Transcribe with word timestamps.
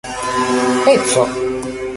peco 0.85 1.23